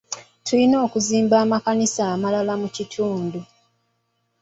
Tulina 0.45 0.75
okuzimba 0.85 1.35
amakanisa 1.43 2.01
amalala 2.15 2.53
mu 2.61 2.67
kitundu. 2.75 3.39